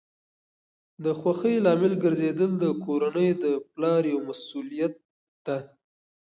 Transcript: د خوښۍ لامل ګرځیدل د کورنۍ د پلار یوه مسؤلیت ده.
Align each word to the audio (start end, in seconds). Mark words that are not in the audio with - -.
د 1.03 1.05
خوښۍ 1.19 1.55
لامل 1.65 1.93
ګرځیدل 2.03 2.51
د 2.63 2.65
کورنۍ 2.83 3.29
د 3.43 3.45
پلار 3.73 4.01
یوه 4.13 4.23
مسؤلیت 4.29 4.93
ده. 5.45 5.57